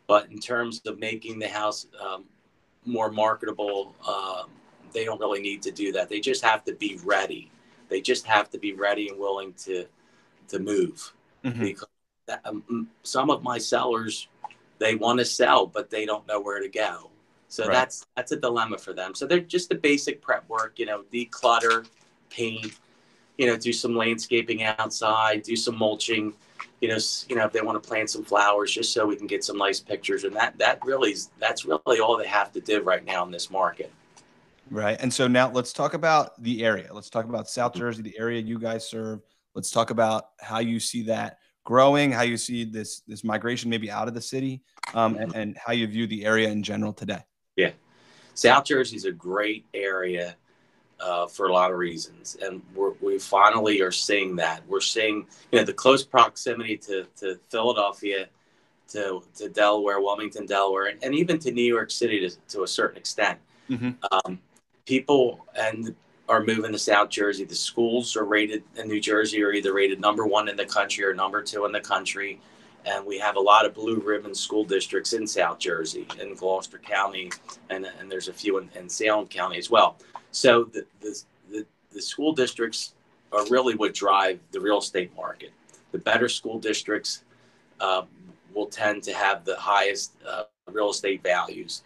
But 0.07 0.31
in 0.31 0.39
terms 0.39 0.83
of 0.87 0.99
making 0.99 1.39
the 1.39 1.49
house 1.49 1.87
um, 1.99 2.25
more 2.85 3.11
marketable, 3.11 3.95
um, 4.07 4.51
they 4.93 5.05
don't 5.05 5.21
really 5.21 5.41
need 5.41 5.63
to 5.63 5.71
do 5.71 5.93
that. 5.93 6.09
They 6.09 6.21
just 6.21 6.43
have 6.43 6.65
to 6.65 6.75
be 6.75 6.99
ready. 7.05 7.51
They 7.89 8.01
just 8.01 8.27
have 8.27 8.51
to 8.51 8.59
be 8.59 8.73
ready 8.73 9.09
and 9.09 9.19
willing 9.19 9.53
to 9.65 9.87
to 10.49 10.59
move. 10.59 11.13
Mm-hmm. 11.45 11.63
Because 11.63 11.89
that, 12.27 12.41
um, 12.45 12.89
some 13.03 13.31
of 13.31 13.43
my 13.43 13.59
sellers, 13.59 14.29
they 14.79 14.95
want 14.95 15.19
to 15.19 15.25
sell, 15.25 15.67
but 15.67 15.91
they 15.91 16.07
don't 16.07 16.27
know 16.27 16.41
where 16.41 16.61
to 16.61 16.69
go. 16.69 17.11
So 17.49 17.65
right. 17.65 17.73
that's 17.73 18.07
that's 18.17 18.33
a 18.33 18.37
dilemma 18.37 18.79
for 18.79 18.93
them. 18.93 19.15
So 19.15 19.27
they're 19.27 19.41
just 19.41 19.69
the 19.69 19.75
basic 19.75 20.23
prep 20.23 20.49
work, 20.49 20.79
you 20.79 20.87
know, 20.87 21.05
declutter, 21.13 21.87
paint, 22.31 22.79
you 23.41 23.47
know, 23.47 23.57
do 23.57 23.73
some 23.73 23.97
landscaping 23.97 24.65
outside, 24.65 25.43
do 25.43 25.57
some 25.57 25.79
mulching, 25.79 26.35
you 26.83 26.89
know, 26.89 26.99
you 27.27 27.37
know, 27.37 27.47
if 27.47 27.53
they 27.53 27.63
want 27.63 27.83
to 27.83 27.89
plant 27.89 28.11
some 28.11 28.23
flowers, 28.23 28.71
just 28.71 28.93
so 28.93 29.07
we 29.07 29.17
can 29.17 29.27
get 29.27 29.43
some 29.43 29.57
nice 29.57 29.81
pictures, 29.81 30.25
and 30.25 30.37
that 30.37 30.59
that 30.59 30.79
really 30.85 31.13
is 31.13 31.31
that's 31.39 31.65
really 31.65 32.01
all 32.01 32.19
they 32.19 32.27
have 32.27 32.53
to 32.53 32.61
do 32.61 32.83
right 32.83 33.03
now 33.03 33.25
in 33.25 33.31
this 33.31 33.51
market. 33.51 33.91
Right, 34.71 34.99
and 35.01 35.13
so 35.13 35.27
now 35.27 35.51
let's 35.51 35.73
talk 35.73 35.95
about 35.95 36.41
the 36.43 36.63
area. 36.63 36.93
Let's 36.93 37.09
talk 37.09 37.25
about 37.25 37.49
South. 37.49 37.73
Jersey, 37.73 38.03
the 38.03 38.19
area 38.19 38.43
you 38.43 38.59
guys 38.59 38.87
serve. 38.87 39.21
Let's 39.55 39.71
talk 39.71 39.89
about 39.89 40.27
how 40.39 40.59
you 40.59 40.79
see 40.79 41.05
that 41.05 41.39
growing, 41.65 42.13
how 42.13 42.23
you 42.23 42.37
see 42.37 42.65
this 42.65 43.01
this 43.09 43.25
migration 43.25 43.71
maybe 43.71 43.91
out 43.91 44.07
of 44.07 44.13
the 44.13 44.21
city, 44.21 44.63
um, 44.93 45.17
and, 45.17 45.35
and 45.35 45.57
how 45.57 45.73
you 45.73 45.87
view 45.87 46.07
the 46.07 46.27
area 46.27 46.51
in 46.51 46.63
general 46.63 46.93
today. 46.93 47.25
Yeah, 47.57 47.71
South 48.35 48.67
Jersey 48.67 48.97
is 48.97 49.07
a 49.07 49.13
great 49.13 49.65
area 49.73 50.37
uh, 51.01 51.27
for 51.27 51.49
a 51.49 51.53
lot 51.53 51.71
of 51.71 51.79
reasons, 51.79 52.37
and 52.43 52.63
we're, 52.75 52.93
we 53.01 53.19
finally 53.19 53.81
are 53.81 53.93
seeing 53.93 54.37
that. 54.37 54.63
We're 54.69 54.81
seeing 54.81 55.27
you 55.51 55.59
know 55.59 55.65
the 55.65 55.73
close 55.73 56.05
proximity 56.05 56.77
to, 56.79 57.07
to 57.21 57.39
Philadelphia, 57.49 58.29
to, 58.89 59.23
to 59.37 59.49
Delaware, 59.49 60.01
Wilmington, 60.01 60.47
Delaware, 60.47 60.87
and, 60.87 61.03
and 61.03 61.15
even 61.15 61.39
to 61.41 61.53
New 61.53 61.65
York 61.65 61.91
City 61.91 62.29
to, 62.29 62.37
to 62.49 62.63
a 62.65 62.69
certain 62.69 62.99
extent. 62.99 63.39
Mhm. 63.69 63.97
Um, 64.11 64.41
people 64.85 65.47
and 65.55 65.95
are 66.29 66.43
moving 66.43 66.73
to 66.73 66.79
South 66.79 67.09
Jersey. 67.09 67.45
The 67.45 67.55
schools 67.55 68.17
are 68.17 68.25
rated 68.25 68.63
in 68.77 68.89
New 68.89 69.01
Jersey 69.01 69.43
are 69.43 69.53
either 69.53 69.73
rated 69.73 70.01
number 70.01 70.27
one 70.27 70.49
in 70.49 70.57
the 70.57 70.65
country 70.65 71.05
or 71.05 71.13
number 71.13 71.43
two 71.43 71.65
in 71.65 71.73
the 71.73 71.81
country. 71.81 72.41
And 72.87 73.05
we 73.05 73.19
have 73.19 73.37
a 73.37 73.41
lot 73.41 73.67
of 73.67 73.75
blue 73.75 74.01
ribbon 74.01 74.35
school 74.35 74.65
districts 74.65 75.13
in 75.13 75.27
South 75.27 75.59
Jersey, 75.59 76.07
in 76.19 76.35
Gloucester 76.35 76.79
County, 76.79 77.31
and, 77.69 77.87
and 77.99 78.11
there's 78.11 78.29
a 78.29 78.33
few 78.33 78.59
in, 78.59 78.71
in 78.75 78.89
Salem 78.89 79.27
County 79.27 79.59
as 79.59 79.71
well. 79.71 79.97
So 80.31 80.65
the, 80.65 80.87
the, 81.01 81.23
the, 81.51 81.67
the 81.93 82.03
school 82.03 82.33
districts 82.33 82.95
are 83.33 83.45
really 83.49 83.75
what 83.75 83.95
drive 83.95 84.41
the 84.51 84.61
real 84.61 84.79
estate 84.79 85.15
market. 85.15 85.53
The 85.93 85.99
better 85.99 86.29
school 86.29 86.59
districts 86.59 87.23
uh, 87.81 88.03
will 88.55 88.67
tend 88.67 89.03
to 89.05 89.13
have 89.13 89.45
the 89.45 89.57
highest 89.57 90.13
uh, 90.27 90.45
real 90.71 90.91
estate 90.91 91.23
values. 91.23 91.83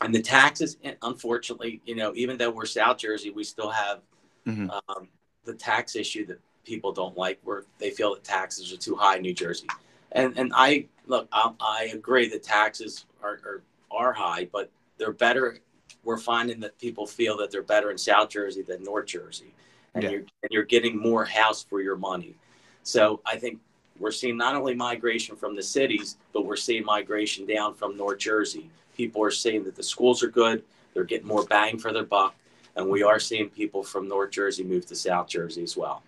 And 0.00 0.14
the 0.14 0.22
taxes, 0.22 0.76
unfortunately, 1.02 1.80
you 1.86 1.96
know, 1.96 2.12
even 2.14 2.36
though 2.36 2.50
we're 2.50 2.66
South 2.66 2.98
Jersey, 2.98 3.30
we 3.30 3.44
still 3.44 3.70
have 3.70 4.00
Mhm. 4.46 4.68
um, 4.88 5.08
the 5.44 5.54
tax 5.54 5.96
issue 5.96 6.26
that 6.26 6.38
people 6.64 6.92
don't 6.92 7.16
like, 7.16 7.40
where 7.44 7.64
they 7.78 7.90
feel 7.90 8.12
that 8.14 8.24
taxes 8.24 8.72
are 8.72 8.76
too 8.76 8.94
high 8.94 9.16
in 9.16 9.22
New 9.22 9.32
Jersey. 9.32 9.66
And 10.14 10.38
and 10.38 10.52
I 10.54 10.86
look, 11.06 11.28
I, 11.32 11.50
I 11.60 11.90
agree 11.92 12.28
that 12.30 12.42
taxes 12.42 13.04
are, 13.22 13.40
are 13.44 13.62
are 13.90 14.12
high, 14.12 14.48
but 14.52 14.70
they're 14.98 15.12
better. 15.12 15.58
We're 16.04 16.18
finding 16.18 16.60
that 16.60 16.78
people 16.78 17.06
feel 17.06 17.36
that 17.38 17.50
they're 17.50 17.62
better 17.62 17.90
in 17.90 17.98
South 17.98 18.28
Jersey 18.30 18.62
than 18.62 18.82
North 18.82 19.06
Jersey, 19.06 19.52
and 19.94 20.02
Yeah. 20.04 20.10
you're 20.10 20.20
and 20.20 20.50
you're 20.50 20.62
getting 20.64 20.96
more 20.98 21.24
house 21.24 21.62
for 21.64 21.80
your 21.80 21.96
money. 21.96 22.34
So 22.82 23.20
I 23.26 23.36
think 23.36 23.58
we're 23.98 24.10
seeing 24.12 24.36
not 24.36 24.54
only 24.56 24.74
migration 24.74 25.36
from 25.36 25.54
the 25.56 25.62
cities, 25.62 26.16
but 26.32 26.44
we're 26.44 26.56
seeing 26.56 26.84
migration 26.84 27.46
down 27.46 27.74
from 27.74 27.96
North 27.96 28.18
Jersey. 28.18 28.68
People 28.96 29.22
are 29.22 29.30
saying 29.30 29.64
that 29.64 29.76
the 29.76 29.82
schools 29.82 30.22
are 30.22 30.28
good, 30.28 30.62
they're 30.92 31.04
getting 31.04 31.26
more 31.26 31.44
bang 31.44 31.78
for 31.78 31.92
their 31.92 32.04
buck, 32.04 32.34
and 32.76 32.88
we 32.88 33.02
are 33.02 33.18
seeing 33.18 33.48
people 33.48 33.82
from 33.82 34.06
North 34.08 34.30
Jersey 34.30 34.62
move 34.64 34.86
to 34.86 34.94
South 34.94 35.28
Jersey 35.28 35.62
as 35.62 35.76
well. 35.76 36.02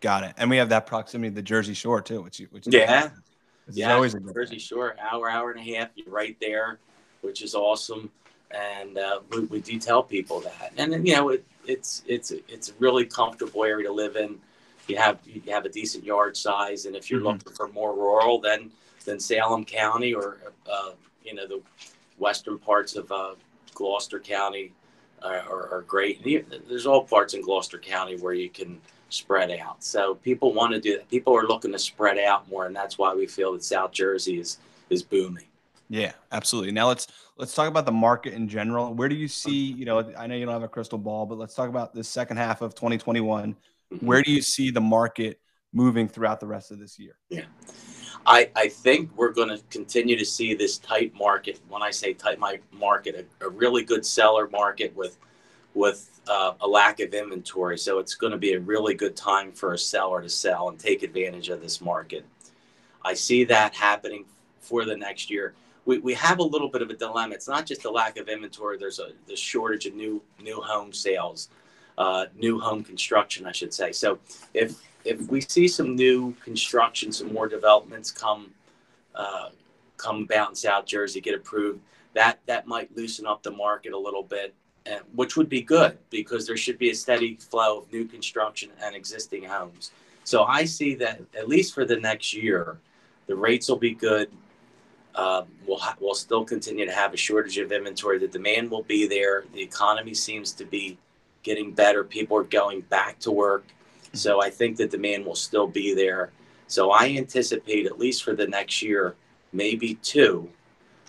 Got 0.00 0.24
it. 0.24 0.34
And 0.36 0.50
we 0.50 0.56
have 0.58 0.68
that 0.70 0.86
proximity 0.86 1.30
to 1.30 1.34
the 1.36 1.42
Jersey 1.42 1.74
Shore 1.74 2.00
too, 2.00 2.22
which 2.22 2.38
which 2.50 2.66
is 2.68 2.74
Yeah. 2.74 3.10
Yeah, 3.74 3.94
always 3.94 4.14
a 4.14 4.20
good 4.20 4.34
Jersey. 4.34 4.58
Shore, 4.58 4.96
hour, 5.00 5.28
hour 5.28 5.50
and 5.50 5.60
a 5.60 5.74
half, 5.76 5.88
you're 5.94 6.08
right 6.10 6.36
there, 6.40 6.78
which 7.22 7.42
is 7.42 7.54
awesome. 7.54 8.10
And 8.50 8.98
uh, 8.98 9.20
we, 9.30 9.40
we 9.44 9.60
do 9.60 9.78
tell 9.78 10.02
people 10.02 10.40
that, 10.40 10.72
and 10.76 10.92
then, 10.92 11.06
you 11.06 11.14
know, 11.14 11.30
it, 11.30 11.44
it's 11.64 12.02
it's 12.06 12.30
it's 12.30 12.68
a 12.68 12.72
really 12.78 13.06
comfortable 13.06 13.64
area 13.64 13.86
to 13.86 13.92
live 13.92 14.16
in. 14.16 14.38
You 14.88 14.96
have 14.98 15.18
you 15.24 15.40
have 15.52 15.64
a 15.64 15.70
decent 15.70 16.04
yard 16.04 16.36
size, 16.36 16.84
and 16.84 16.94
if 16.94 17.10
you're 17.10 17.20
Mhm. 17.20 17.24
looking 17.24 17.52
for 17.54 17.68
more 17.68 17.94
rural, 17.94 18.38
then 18.40 18.70
than 19.06 19.18
Salem 19.18 19.64
County 19.64 20.12
or 20.12 20.36
uh, 20.70 20.90
you 21.24 21.34
know 21.34 21.46
the 21.46 21.62
western 22.18 22.58
parts 22.58 22.94
of 22.94 23.10
uh, 23.10 23.34
Gloucester 23.74 24.20
County 24.20 24.72
are, 25.22 25.40
are, 25.50 25.74
are 25.74 25.82
great. 25.82 26.24
And 26.26 26.44
there's 26.68 26.86
all 26.86 27.04
parts 27.04 27.32
in 27.32 27.40
Gloucester 27.40 27.78
County 27.78 28.16
where 28.18 28.34
you 28.34 28.50
can 28.50 28.80
spread 29.12 29.50
out. 29.50 29.82
So 29.82 30.16
people 30.16 30.52
want 30.52 30.72
to 30.72 30.80
do 30.80 30.96
that. 30.96 31.08
People 31.08 31.36
are 31.36 31.46
looking 31.46 31.72
to 31.72 31.78
spread 31.78 32.18
out 32.18 32.48
more, 32.48 32.66
and 32.66 32.74
that's 32.74 32.98
why 32.98 33.14
we 33.14 33.26
feel 33.26 33.52
that 33.52 33.64
South 33.64 33.92
Jersey 33.92 34.38
is 34.38 34.58
is 34.90 35.02
booming. 35.02 35.46
Yeah, 35.88 36.12
absolutely. 36.30 36.72
Now 36.72 36.88
let's 36.88 37.06
let's 37.36 37.54
talk 37.54 37.68
about 37.68 37.86
the 37.86 37.92
market 37.92 38.34
in 38.34 38.48
general. 38.48 38.94
Where 38.94 39.08
do 39.08 39.14
you 39.14 39.28
see, 39.28 39.72
you 39.72 39.84
know, 39.84 40.12
I 40.16 40.26
know 40.26 40.34
you 40.34 40.44
don't 40.44 40.54
have 40.54 40.62
a 40.62 40.68
crystal 40.68 40.98
ball, 40.98 41.26
but 41.26 41.38
let's 41.38 41.54
talk 41.54 41.68
about 41.68 41.94
the 41.94 42.04
second 42.04 42.38
half 42.38 42.62
of 42.62 42.74
2021. 42.74 43.54
Mm-hmm. 43.54 44.06
Where 44.06 44.22
do 44.22 44.32
you 44.32 44.42
see 44.42 44.70
the 44.70 44.80
market 44.80 45.38
moving 45.72 46.08
throughout 46.08 46.40
the 46.40 46.46
rest 46.46 46.70
of 46.70 46.78
this 46.78 46.98
year? 46.98 47.16
Yeah. 47.28 47.44
I, 48.24 48.50
I 48.54 48.68
think 48.68 49.10
we're 49.16 49.32
going 49.32 49.48
to 49.48 49.60
continue 49.70 50.16
to 50.16 50.24
see 50.24 50.54
this 50.54 50.78
tight 50.78 51.12
market. 51.14 51.60
When 51.68 51.82
I 51.82 51.90
say 51.90 52.14
tight 52.14 52.38
my 52.38 52.60
market, 52.72 53.28
a, 53.40 53.46
a 53.46 53.48
really 53.50 53.84
good 53.84 54.06
seller 54.06 54.48
market 54.48 54.94
with 54.94 55.18
with 55.74 56.11
uh, 56.28 56.54
a 56.60 56.68
lack 56.68 57.00
of 57.00 57.14
inventory. 57.14 57.78
So 57.78 57.98
it's 57.98 58.14
going 58.14 58.32
to 58.32 58.38
be 58.38 58.52
a 58.52 58.60
really 58.60 58.94
good 58.94 59.16
time 59.16 59.52
for 59.52 59.74
a 59.74 59.78
seller 59.78 60.22
to 60.22 60.28
sell 60.28 60.68
and 60.68 60.78
take 60.78 61.02
advantage 61.02 61.48
of 61.48 61.60
this 61.60 61.80
market. 61.80 62.24
I 63.04 63.14
see 63.14 63.44
that 63.44 63.74
happening 63.74 64.24
for 64.60 64.84
the 64.84 64.96
next 64.96 65.30
year. 65.30 65.54
We, 65.84 65.98
we 65.98 66.14
have 66.14 66.38
a 66.38 66.44
little 66.44 66.68
bit 66.68 66.82
of 66.82 66.90
a 66.90 66.94
dilemma. 66.94 67.34
It's 67.34 67.48
not 67.48 67.66
just 67.66 67.84
a 67.84 67.90
lack 67.90 68.16
of 68.16 68.28
inventory. 68.28 68.78
There's 68.78 69.00
a 69.00 69.10
the 69.26 69.34
shortage 69.34 69.86
of 69.86 69.94
new 69.94 70.22
new 70.40 70.60
home 70.60 70.92
sales, 70.92 71.48
uh, 71.98 72.26
new 72.36 72.60
home 72.60 72.84
construction, 72.84 73.46
I 73.46 73.52
should 73.52 73.74
say. 73.74 73.90
So 73.90 74.20
if 74.54 74.80
if 75.04 75.28
we 75.28 75.40
see 75.40 75.66
some 75.66 75.96
new 75.96 76.34
construction, 76.44 77.10
some 77.10 77.32
more 77.32 77.48
developments 77.48 78.12
come 78.12 78.52
uh, 79.16 79.48
come 79.96 80.22
about 80.22 80.50
in 80.50 80.54
South 80.54 80.86
Jersey, 80.86 81.20
get 81.20 81.34
approved, 81.34 81.80
that 82.14 82.38
that 82.46 82.68
might 82.68 82.96
loosen 82.96 83.26
up 83.26 83.42
the 83.42 83.50
market 83.50 83.92
a 83.92 83.98
little 83.98 84.22
bit, 84.22 84.54
which 85.14 85.36
would 85.36 85.48
be 85.48 85.62
good 85.62 85.98
because 86.10 86.46
there 86.46 86.56
should 86.56 86.78
be 86.78 86.90
a 86.90 86.94
steady 86.94 87.36
flow 87.36 87.78
of 87.78 87.92
new 87.92 88.04
construction 88.04 88.70
and 88.82 88.94
existing 88.94 89.44
homes. 89.44 89.92
So 90.24 90.44
I 90.44 90.64
see 90.64 90.94
that 90.96 91.20
at 91.36 91.48
least 91.48 91.74
for 91.74 91.84
the 91.84 91.96
next 91.96 92.34
year, 92.34 92.78
the 93.26 93.36
rates 93.36 93.68
will 93.68 93.76
be 93.76 93.94
good. 93.94 94.30
Um, 95.14 95.46
we'll 95.66 95.78
ha- 95.78 95.96
we'll 96.00 96.14
still 96.14 96.44
continue 96.44 96.86
to 96.86 96.92
have 96.92 97.12
a 97.12 97.16
shortage 97.16 97.58
of 97.58 97.70
inventory. 97.70 98.18
The 98.18 98.28
demand 98.28 98.70
will 98.70 98.82
be 98.82 99.06
there. 99.06 99.44
The 99.52 99.62
economy 99.62 100.14
seems 100.14 100.52
to 100.52 100.64
be 100.64 100.98
getting 101.42 101.72
better. 101.72 102.02
People 102.02 102.36
are 102.38 102.44
going 102.44 102.80
back 102.82 103.18
to 103.20 103.30
work. 103.30 103.64
So 104.14 104.42
I 104.42 104.50
think 104.50 104.76
the 104.76 104.86
demand 104.86 105.26
will 105.26 105.34
still 105.34 105.66
be 105.66 105.94
there. 105.94 106.30
So 106.66 106.90
I 106.90 107.10
anticipate 107.10 107.86
at 107.86 107.98
least 107.98 108.24
for 108.24 108.34
the 108.34 108.46
next 108.46 108.80
year, 108.82 109.14
maybe 109.52 109.94
two, 109.96 110.48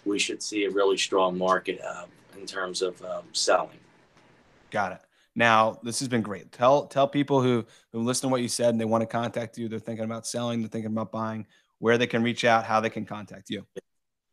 we 0.05 0.19
should 0.19 0.43
see 0.43 0.65
a 0.65 0.69
really 0.69 0.97
strong 0.97 1.37
market 1.37 1.79
uh, 1.81 2.05
in 2.43 2.47
terms 2.47 2.81
of 2.81 3.01
um, 3.03 3.23
selling. 3.31 3.79
Got 4.69 4.91
it. 4.91 4.99
Now, 5.33 5.79
this 5.81 5.99
has 5.99 6.09
been 6.09 6.21
great. 6.21 6.51
Tell 6.51 6.85
tell 6.87 7.07
people 7.07 7.41
who 7.41 7.65
who 7.93 7.99
listen 7.99 8.27
to 8.27 8.31
what 8.31 8.41
you 8.41 8.49
said 8.49 8.69
and 8.69 8.81
they 8.81 8.85
want 8.85 9.01
to 9.01 9.07
contact 9.07 9.57
you, 9.57 9.69
they're 9.69 9.79
thinking 9.79 10.03
about 10.03 10.27
selling, 10.27 10.59
they're 10.59 10.69
thinking 10.69 10.91
about 10.91 11.11
buying, 11.11 11.47
where 11.79 11.97
they 11.97 12.05
can 12.05 12.21
reach 12.21 12.43
out, 12.43 12.65
how 12.65 12.81
they 12.81 12.89
can 12.89 13.05
contact 13.05 13.49
you. 13.49 13.65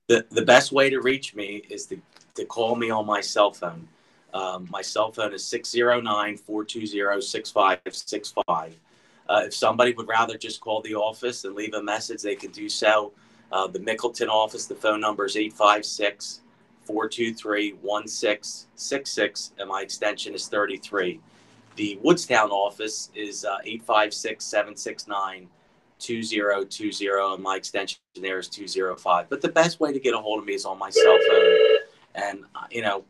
The, 0.09 0.27
the 0.31 0.45
best 0.45 0.73
way 0.73 0.91
to 0.91 1.01
reach 1.01 1.37
me 1.37 1.63
is 1.71 1.87
to, 1.87 2.01
to 2.35 2.45
call 2.45 2.75
me 2.75 2.91
on 2.91 3.07
my 3.07 3.21
cell 3.21 3.53
phone. 3.53 3.87
Um, 4.35 4.67
my 4.71 4.83
cell 4.83 5.13
phone 5.13 5.33
is 5.33 5.45
609 5.45 6.37
420 6.37 7.21
6565. 7.21 8.77
Uh, 9.29 9.43
If 9.47 9.55
somebody 9.55 9.95
would 9.95 10.09
rather 10.09 10.37
just 10.37 10.61
call 10.61 10.83
the 10.83 10.97
office 10.97 11.45
and 11.45 11.55
leave 11.55 11.75
a 11.75 11.83
message, 11.83 12.23
they 12.23 12.35
can 12.35 12.51
do 12.51 12.69
so. 12.69 13.13
Uh, 13.53 13.69
the 13.69 13.79
Mickleton 13.79 14.29
office, 14.29 14.67
the 14.67 14.75
phone 14.75 15.01
number 15.01 15.25
is 15.25 15.37
856 15.37 16.41
423 16.91 17.75
1666, 17.83 19.53
and 19.59 19.69
my 19.69 19.81
extension 19.83 20.35
is 20.35 20.49
33. 20.49 21.21
The 21.77 22.01
Woodstown 22.03 22.51
office 22.51 23.11
is 23.15 23.45
uh, 23.45 23.59
856 23.63 24.45
769 24.45 25.49
2020, 26.01 27.35
and 27.35 27.43
my 27.43 27.55
extension 27.55 27.99
there 28.21 28.39
is 28.39 28.49
205. 28.49 29.31
But 29.31 29.41
the 29.41 29.49
best 29.49 29.79
way 29.79 29.93
to 29.93 30.01
get 30.01 30.15
a 30.15 30.19
hold 30.19 30.41
of 30.41 30.47
me 30.47 30.55
is 30.55 30.65
on 30.65 30.79
my 30.79 30.91
cell 30.91 31.19
phone. 31.29 31.79
And, 32.17 32.45
uh, 32.57 32.67
you 32.73 32.83
know, 32.83 33.05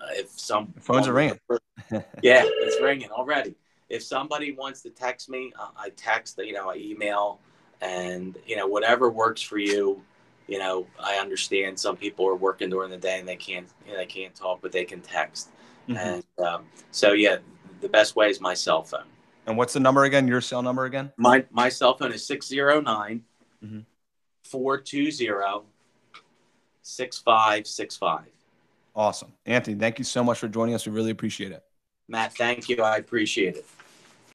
uh, 0.00 0.06
if 0.10 0.38
some 0.38 0.72
The 0.76 0.80
phones 0.82 1.08
are 1.08 1.12
ringing. 1.14 1.40
yeah, 1.50 1.58
it's 2.22 2.80
ringing 2.80 3.10
already. 3.10 3.56
If 3.88 4.04
somebody 4.04 4.52
wants 4.52 4.82
to 4.82 4.90
text 4.90 5.28
me, 5.28 5.52
uh, 5.58 5.68
I 5.76 5.90
text, 5.90 6.38
you 6.38 6.52
know, 6.52 6.70
I 6.70 6.76
email, 6.76 7.40
and, 7.80 8.38
you 8.46 8.56
know, 8.56 8.68
whatever 8.68 9.10
works 9.10 9.42
for 9.42 9.58
you. 9.58 10.00
You 10.48 10.58
know, 10.58 10.86
I 11.02 11.16
understand 11.16 11.78
some 11.78 11.96
people 11.96 12.26
are 12.28 12.36
working 12.36 12.70
during 12.70 12.90
the 12.90 12.96
day 12.96 13.18
and 13.18 13.26
they 13.26 13.36
can't, 13.36 13.66
you 13.84 13.92
know, 13.92 13.98
they 13.98 14.06
can't 14.06 14.34
talk, 14.34 14.60
but 14.62 14.70
they 14.72 14.84
can 14.84 15.00
text. 15.00 15.50
Mhm. 15.88 15.96
And 15.96 16.46
um, 16.46 16.66
so, 16.92 17.12
yeah, 17.12 17.38
the 17.80 17.88
best 17.88 18.16
way 18.16 18.30
is 18.30 18.40
my 18.40 18.54
cell 18.54 18.82
phone. 18.82 19.06
And 19.46 19.56
what's 19.56 19.72
the 19.72 19.80
number 19.80 20.04
again? 20.04 20.26
Your 20.28 20.40
cell 20.40 20.62
number 20.62 20.84
again? 20.84 21.12
My 21.16 21.44
my 21.50 21.68
cell 21.68 21.96
phone 21.96 22.12
is 22.12 22.24
609 22.26 23.24
Mhm. 23.64 23.84
420 24.44 25.66
6565. 26.82 28.28
Awesome. 28.94 29.32
Anthony, 29.44 29.76
thank 29.76 29.98
you 29.98 30.04
so 30.04 30.24
much 30.24 30.38
for 30.38 30.48
joining 30.48 30.74
us. 30.74 30.86
We 30.86 30.92
really 30.92 31.10
appreciate 31.10 31.52
it. 31.52 31.62
Matt, 32.08 32.34
thank 32.34 32.68
you. 32.68 32.82
I 32.82 32.96
appreciate 32.96 33.56
it. 33.56 33.66